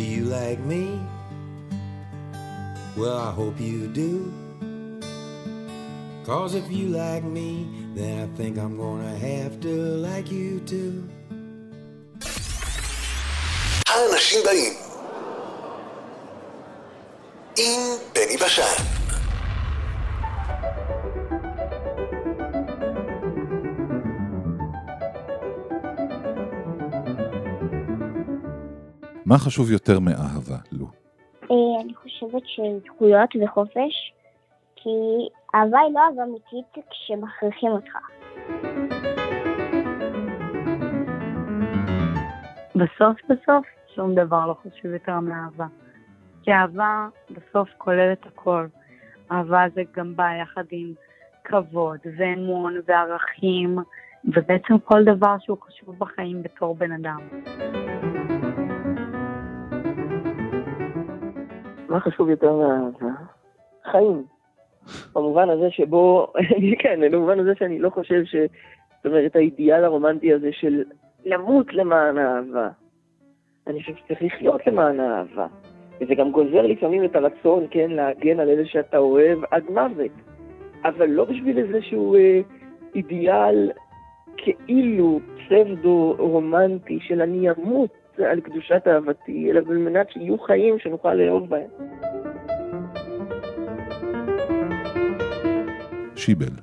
Do 0.00 0.02
you 0.02 0.24
like 0.24 0.58
me? 0.60 1.00
Well, 2.96 3.18
I 3.18 3.30
hope 3.30 3.60
you 3.60 3.86
do. 3.88 4.32
Cause 6.24 6.54
if 6.54 6.70
you 6.70 6.88
like 6.88 7.24
me, 7.24 7.68
then 7.94 8.24
I 8.24 8.36
think 8.36 8.58
I'm 8.58 8.76
gonna 8.76 9.16
have 9.16 9.60
to 9.60 9.74
like 10.08 10.30
you 10.30 10.60
too. 10.60 11.04
האנשים 13.86 14.40
באים. 14.44 14.72
עם 17.56 17.80
בני 18.14 18.36
בשן. 18.36 18.89
מה 29.31 29.37
חשוב 29.37 29.71
יותר 29.71 29.99
מאהבה, 29.99 30.57
לו? 30.71 30.85
אה, 31.51 31.81
אני 31.83 31.95
חושבת 31.95 32.11
חושבת 32.21 32.43
שזכויות 32.45 33.29
וחופש, 33.43 34.13
כי 34.75 34.89
אהבה 35.55 35.79
היא 35.79 35.93
לא 35.93 35.99
אהבה 35.99 36.23
אמיתית 36.23 36.85
כשמכריחים 36.89 37.71
אותך. 37.71 37.97
בסוף 42.75 43.17
בסוף 43.29 43.65
שום 43.95 44.15
דבר 44.15 44.47
לא 44.47 44.55
חשוב 44.61 44.91
יותר 44.91 45.19
מאהבה. 45.19 45.65
כי 46.43 46.51
אהבה 46.51 47.07
בסוף 47.29 47.69
כוללת 47.77 48.25
הכל. 48.25 48.67
אהבה 49.31 49.63
זה 49.75 49.81
גם 49.95 50.15
בא 50.15 50.29
יחד 50.41 50.63
עם 50.71 50.93
כבוד 51.43 51.99
ואמון 52.17 52.77
וערכים, 52.87 53.77
ובעצם 54.25 54.79
כל 54.83 55.03
דבר 55.03 55.35
שהוא 55.39 55.57
חשוב 55.61 55.99
בחיים 55.99 56.43
בתור 56.43 56.75
בן 56.75 56.91
אדם. 56.91 57.21
מה 61.91 61.99
חשוב 61.99 62.29
יותר 62.29 62.53
מאהבה? 62.53 63.07
חיים. 63.91 64.23
במובן 65.15 65.49
הזה 65.49 65.71
שבו, 65.71 66.33
כן, 66.81 66.99
במובן 67.11 67.39
הזה 67.39 67.51
שאני 67.59 67.79
לא 67.79 67.89
חושב 67.89 68.23
ש... 68.25 68.35
זאת 68.97 69.05
אומרת, 69.05 69.35
האידיאל 69.35 69.83
הרומנטי 69.83 70.33
הזה 70.33 70.49
של 70.51 70.83
למות 71.25 71.73
למען 71.73 72.17
האהבה. 72.17 72.69
אני 73.67 73.81
חושב 73.81 73.95
שצריך 73.95 74.21
לחיות 74.21 74.67
למען 74.67 74.99
האהבה. 74.99 75.47
וזה 76.01 76.15
גם 76.15 76.31
גוזר 76.31 76.61
לפעמים 76.61 77.05
את 77.05 77.15
הרצון, 77.15 77.67
כן, 77.71 77.91
להגן 77.91 78.39
על 78.39 78.49
אלה 78.49 78.65
שאתה 78.65 78.97
אוהב 78.97 79.39
עד 79.51 79.63
מוות. 79.69 80.11
אבל 80.83 81.09
לא 81.09 81.25
בשביל 81.25 81.57
איזשהו 81.57 82.15
אה, 82.15 82.41
אידיאל 82.95 83.71
כאילו 84.37 85.19
פסבדו-רומנטי 85.37 86.99
של 87.01 87.21
אני 87.21 87.49
אמות 87.49 88.00
על 88.29 88.39
קדושת 88.41 88.87
אהבתי, 88.87 89.51
אלא 89.51 89.59
על 89.69 89.77
מנת 89.77 90.09
שיהיו 90.09 90.39
חיים 90.39 90.79
שנוכל 90.79 91.13
לאהוב 91.13 91.49
בהם. 91.49 91.69
שיבל. 96.15 96.53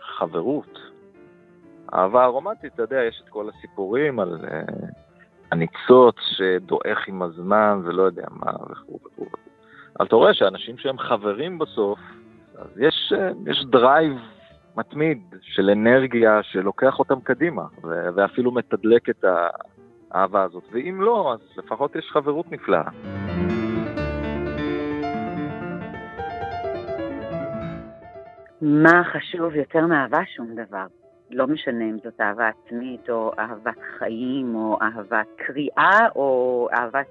חברות. 0.00 0.78
אהבה 1.94 2.26
רומנטית, 2.26 2.74
אתה 2.74 2.82
יודע, 2.82 3.02
יש 3.02 3.22
את 3.24 3.28
כל 3.28 3.48
הסיפורים 3.48 4.20
על 4.20 4.38
אה, 4.42 4.72
הניצוץ 5.52 6.16
שדועך 6.36 7.08
עם 7.08 7.22
הזמן 7.22 7.80
ולא 7.84 8.02
יודע 8.02 8.24
מה 8.30 8.52
וכו' 8.70 8.98
וכו'. 9.06 9.26
אבל 9.98 10.06
אתה 10.06 10.16
רואה 10.16 10.34
שאנשים 10.34 10.78
שהם 10.78 10.98
חברים 10.98 11.58
בסוף, 11.58 11.98
אז 12.58 12.78
יש, 12.78 13.12
אה, 13.12 13.50
יש 13.50 13.64
drive 13.70 14.12
מתמיד 14.76 15.22
של 15.40 15.70
אנרגיה 15.70 16.42
שלוקח 16.42 16.98
אותם 16.98 17.20
קדימה, 17.20 17.62
ו- 17.84 18.08
ואפילו 18.14 18.52
מתדלק 18.52 19.08
את 19.08 19.24
האהבה 20.12 20.42
הזאת. 20.42 20.64
ואם 20.72 21.00
לא, 21.00 21.34
אז 21.34 21.58
לפחות 21.58 21.96
יש 21.96 22.10
חברות 22.12 22.52
נפלאה. 22.52 22.82
מה 28.62 29.02
חשוב 29.04 29.54
יותר 29.54 29.86
מאהבה? 29.86 30.20
שום 30.36 30.54
דבר. 30.54 30.86
לא 31.30 31.46
משנה 31.46 31.84
אם 31.84 31.96
זאת 32.04 32.20
אהבה 32.20 32.48
עצמית, 32.48 33.10
או 33.10 33.32
אהבת 33.38 33.78
חיים, 33.98 34.54
או 34.54 34.78
אהבת 34.82 35.26
קריאה, 35.36 36.08
או 36.16 36.68
אהבת 36.72 37.06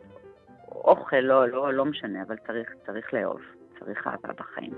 אוכל, 0.71 1.15
לא, 1.15 1.49
לא, 1.49 1.73
לא 1.73 1.85
משנה, 1.85 2.21
אבל 2.21 2.35
צריך, 2.47 2.69
צריך 2.85 3.13
לאהוב, 3.13 3.41
צריך 3.79 4.07
אהבה 4.07 4.29
בחיים. 4.39 4.73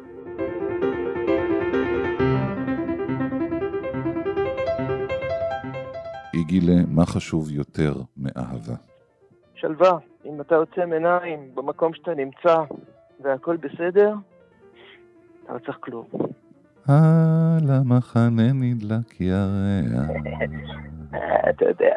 איגילה, 6.33 6.73
מה 6.87 7.05
חשוב 7.05 7.51
יותר 7.51 7.93
מאהבה? 8.17 8.75
שלווה, 9.55 9.97
אם 10.25 10.41
אתה 10.41 10.55
עוצם 10.55 10.93
עיניים 10.93 11.39
במקום 11.55 11.93
שאתה 11.93 12.11
נמצא 12.13 12.57
והכל 13.23 13.57
בסדר, 13.57 14.13
אתה 15.43 15.53
לא 15.53 15.59
צריך 15.59 15.77
כלום. 15.79 16.05
על 16.87 17.69
המחנה 17.69 18.53
נדלק 18.53 19.21
ירח. 19.21 20.09
אה, 21.13 21.49
אתה 21.49 21.65
יודע, 21.65 21.95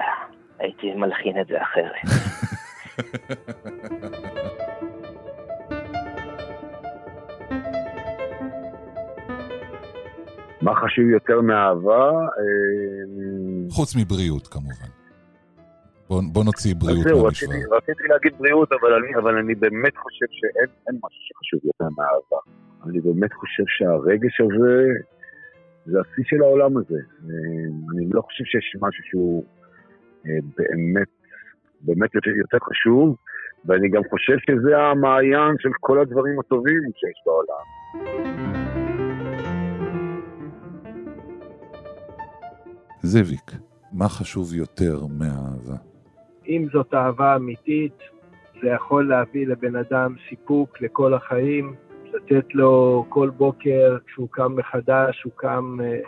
הייתי 0.59 0.95
מלחין 0.95 1.41
את 1.41 1.47
זה 1.47 1.63
אחרת. 1.63 1.95
מה 10.63 10.75
חשוב 10.75 11.05
יותר 11.05 11.41
מאהבה? 11.41 12.11
חוץ 13.71 13.97
מבריאות 13.97 14.47
כמובן. 14.47 14.91
בוא, 16.09 16.23
בוא 16.33 16.45
נוציא 16.45 16.75
בריאות 16.75 17.07
מהמשוואה. 17.07 17.57
רציתי, 17.57 17.75
רציתי 17.77 18.09
להגיד 18.09 18.33
בריאות, 18.39 18.73
אבל 18.73 18.93
אני, 18.93 19.17
אבל 19.17 19.39
אני 19.39 19.55
באמת 19.55 19.97
חושב 19.97 20.27
שאין 20.31 20.71
אין 20.87 20.97
משהו 21.05 21.21
שחשוב 21.29 21.61
יותר 21.65 21.89
מאהבה. 21.99 22.41
אני 22.87 23.01
באמת 23.01 23.33
חושב 23.33 23.65
שהרגש 23.67 24.41
הזה 24.41 24.77
זה 25.87 25.99
השיא 26.01 26.25
של 26.27 26.43
העולם 26.43 26.77
הזה. 26.77 27.01
אה, 27.29 27.67
אני 27.93 28.07
לא 28.13 28.21
חושב 28.21 28.45
שיש 28.45 28.77
משהו 28.81 29.03
שהוא 29.05 29.45
אה, 30.27 30.39
באמת, 30.57 31.09
באמת 31.81 32.15
יותר, 32.15 32.31
יותר 32.31 32.59
חשוב, 32.69 33.17
ואני 33.65 33.89
גם 33.89 34.03
חושב 34.11 34.37
שזה 34.47 34.79
המעיין 34.79 35.55
של 35.59 35.71
כל 35.81 36.01
הדברים 36.01 36.41
הטובים 36.41 36.83
שיש 36.97 37.19
בעולם. 37.27 38.66
זאביק, 43.03 43.53
מה 43.93 44.09
חשוב 44.09 44.55
יותר 44.55 45.07
מאהבה? 45.19 45.77
אם 46.49 46.67
זאת 46.73 46.95
אהבה 46.95 47.37
אמיתית, 47.37 47.99
זה 48.63 48.69
יכול 48.69 49.09
להביא 49.09 49.47
לבן 49.47 49.77
אדם 49.77 50.15
סיפוק 50.29 50.81
לכל 50.81 51.15
החיים, 51.15 51.75
לתת 52.13 52.55
לו 52.55 53.05
כל 53.09 53.31
בוקר 53.31 53.99
כשהוא 54.07 54.29
קם 54.31 54.57
מחדש, 54.57 55.23
הוא 55.23 55.33
קם 55.37 55.77
אה, 55.85 55.99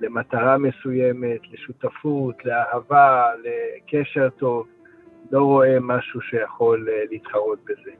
למטרה 0.00 0.58
מסוימת, 0.58 1.40
לשותפות, 1.52 2.44
לאהבה, 2.44 3.24
לקשר 3.44 4.28
טוב. 4.30 4.66
לא 5.30 5.42
רואה 5.42 5.80
משהו 5.80 6.20
שיכול 6.20 6.88
אה, 6.88 7.04
להתחרות 7.10 7.58
בזה. 7.64 7.90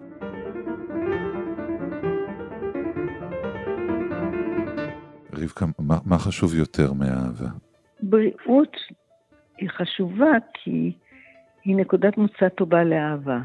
רבקה, 5.32 5.66
מה, 5.78 5.98
מה 6.06 6.18
חשוב 6.18 6.54
יותר 6.54 6.92
מאהבה? 6.92 7.69
בריאות 8.02 8.76
היא 9.58 9.68
חשובה 9.68 10.32
כי 10.54 10.92
היא 11.64 11.76
נקודת 11.76 12.16
מוצא 12.18 12.48
טובה 12.48 12.84
לאהבה. 12.84 13.38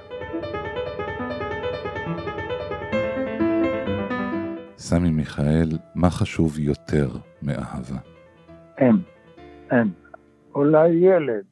סמי 4.77 5.09
מיכאל, 5.09 5.69
מה 5.95 6.09
חשוב 6.09 6.59
יותר 6.59 7.07
מאהבה? 7.41 7.97
אין, 8.77 8.95
אין. 9.71 9.91
אולי 10.55 10.89
ילד, 10.89 11.45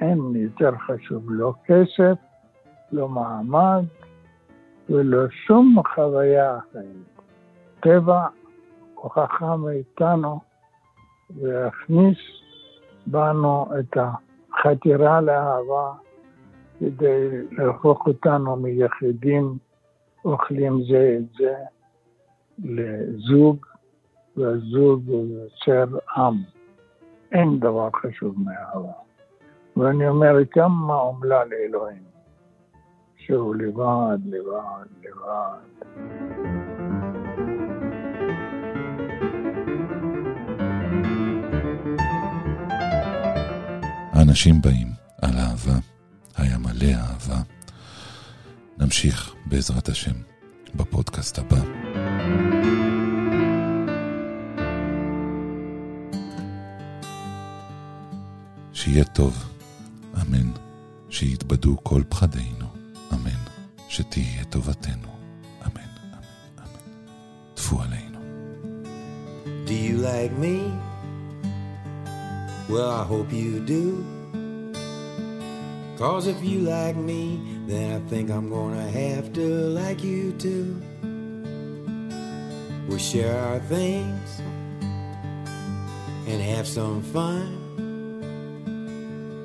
אין 0.00 0.18
יותר 0.34 0.70
חשוב, 0.76 1.24
לא 1.28 1.52
כסף, 1.66 2.18
לא 2.92 3.08
מעמד 3.08 3.84
ולא 4.90 5.28
שום 5.46 5.82
חוויה 5.94 6.58
אחרת. 6.58 7.22
טבע 7.80 8.26
הוא 8.94 9.10
חכם 9.10 9.60
מאיתנו 9.60 10.47
והכניס 11.36 12.18
בנו 13.06 13.66
את 13.78 13.96
החתירה 13.96 15.20
לאהבה 15.20 15.92
כדי 16.80 17.28
להפוך 17.50 18.06
אותנו 18.06 18.56
מיחידים 18.56 19.58
אוכלים 20.24 20.82
זה 20.90 21.18
את 21.18 21.24
זה 21.38 21.54
לזוג, 22.58 23.66
והזוג 24.36 25.02
יוצר 25.08 25.98
עם. 26.16 26.34
אין 27.32 27.60
דבר 27.60 27.88
חשוב 28.02 28.34
מאהבה. 28.44 28.92
ואני 29.76 30.08
אומר, 30.08 30.34
כמה 30.50 30.94
אומלל 30.94 31.48
אלוהים, 31.52 32.02
שהוא 33.16 33.54
לבד, 33.54 34.18
לבד, 34.26 34.86
לבד. 35.02 36.47
האנשים 44.28 44.62
באים 44.62 44.92
על 45.22 45.38
אהבה, 45.38 45.78
היה 46.36 46.58
מלא 46.58 46.94
אהבה. 46.94 47.42
נמשיך, 48.78 49.34
בעזרת 49.46 49.88
השם, 49.88 50.12
בפודקאסט 50.74 51.38
הבא. 51.38 51.60
שיהיה 58.72 59.04
טוב, 59.04 59.44
אמן. 60.22 60.50
שיתבדו 61.10 61.76
כל 61.82 62.02
פחדינו, 62.08 62.66
אמן. 63.12 63.40
שתהיה 63.88 64.44
טובתנו, 64.44 65.08
אמן, 65.66 65.82
אמן, 66.12 66.58
אמן. 66.58 66.92
טפו 67.54 67.82
עלינו. 67.82 68.18
Do 69.66 69.72
you 69.72 69.96
like 69.98 70.32
me? 70.44 70.56
Well, 72.68 72.90
I 72.90 73.04
hope 73.04 73.32
you 73.32 73.60
do. 73.60 74.17
Cause 75.98 76.28
if 76.28 76.44
you 76.44 76.60
like 76.60 76.94
me, 76.94 77.40
then 77.66 78.00
I 78.00 78.08
think 78.08 78.30
I'm 78.30 78.48
gonna 78.48 78.88
have 78.88 79.32
to 79.32 79.40
like 79.40 80.04
you 80.04 80.30
too. 80.34 80.80
We'll 82.86 82.98
share 82.98 83.36
our 83.36 83.58
things 83.58 84.40
and 86.28 86.40
have 86.40 86.68
some 86.68 87.02
fun. 87.02 87.66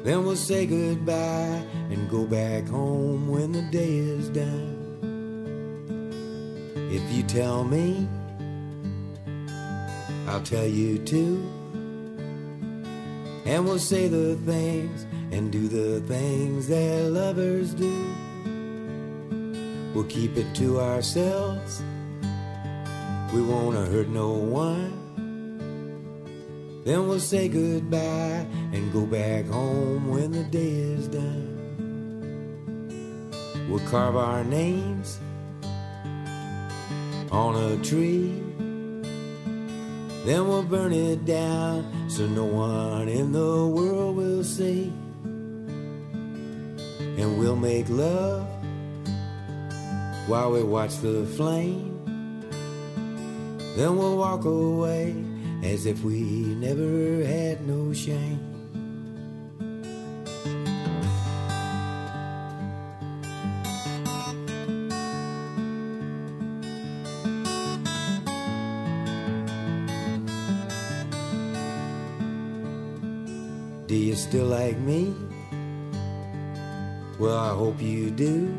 Then 0.04 0.26
we'll 0.26 0.36
say 0.36 0.68
goodbye 0.68 1.64
and 1.90 2.08
go 2.12 2.28
back 2.28 2.68
home 2.68 3.28
when 3.30 3.52
the 3.52 3.64
day 3.72 3.98
is 3.98 4.30
done. 4.30 4.78
If 6.92 7.02
you 7.12 7.24
tell 7.24 7.64
me, 7.64 8.08
I'll 10.28 10.44
tell 10.44 10.68
you 10.68 11.00
too. 11.00 11.42
And 13.46 13.66
we'll 13.66 13.80
say 13.80 14.08
the 14.08 14.36
things 14.46 15.08
and 15.34 15.52
do 15.52 15.68
the 15.68 16.00
things 16.02 16.68
that 16.68 17.10
lovers 17.10 17.74
do. 17.74 18.16
We'll 19.96 20.04
keep 20.04 20.38
it 20.38 20.54
to 20.58 20.80
ourselves. 20.80 21.82
We 23.34 23.42
won't 23.42 23.76
hurt 23.76 24.10
no 24.10 24.30
one. 24.34 24.94
Then 26.86 27.08
we'll 27.08 27.20
say 27.20 27.48
goodbye 27.48 28.46
and 28.74 28.94
go 28.94 29.08
back 29.08 29.48
home 29.48 30.08
when 30.08 30.32
the 30.32 30.44
day 30.44 30.76
is 30.98 31.08
done. 31.08 31.50
We'll 33.68 33.88
carve 33.88 34.16
our 34.16 34.44
names 34.44 35.18
on 37.32 37.56
a 37.56 37.84
tree. 37.84 38.40
Then 40.26 40.48
we'll 40.48 40.62
burn 40.62 40.94
it 40.94 41.26
down 41.26 42.08
so 42.08 42.28
no 42.28 42.46
one 42.46 43.08
in 43.08 43.32
the 43.32 43.66
world 43.66 44.16
will 44.16 44.44
see. 44.44 44.94
And 47.18 47.38
we'll 47.38 47.56
make 47.56 47.88
love 47.90 48.48
while 50.28 50.52
we 50.52 50.64
watch 50.64 50.98
the 50.98 51.26
flame. 51.38 51.90
Then 53.76 53.98
we'll 53.98 54.18
walk 54.18 54.46
away 54.46 55.16
as 55.64 55.86
if 55.86 56.04
we 56.04 56.22
never 56.22 57.24
had 57.24 57.68
no 57.68 57.94
shame. 57.94 58.54
Do 73.88 73.96
you 73.96 74.16
still 74.16 74.46
like 74.46 74.78
me? 74.80 75.14
Well, 77.24 77.40
I 77.40 77.56
hope 77.56 77.82
you 77.82 78.12
do. 78.12 78.54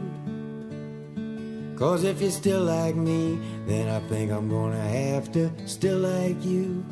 Cause 1.76 2.02
if 2.02 2.22
you 2.22 2.30
still 2.30 2.62
like 2.62 2.94
me, 2.94 3.38
then 3.66 3.90
I 3.90 4.00
think 4.08 4.32
I'm 4.32 4.48
gonna 4.48 4.80
have 4.80 5.30
to 5.32 5.50
still 5.68 5.98
like 5.98 6.42
you. 6.42 6.82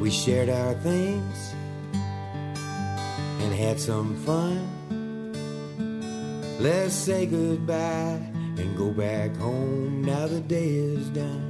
We 0.00 0.10
shared 0.10 0.48
our 0.48 0.72
things 0.72 1.52
and 3.42 3.52
had 3.52 3.78
some 3.78 4.16
fun. 4.24 4.56
Let's 6.58 6.94
say 6.94 7.26
goodbye 7.26 8.22
and 8.56 8.74
go 8.74 8.90
back 8.90 9.36
home 9.36 10.00
now 10.00 10.28
the 10.28 10.40
day 10.40 10.76
is 10.76 11.10
done. 11.10 11.47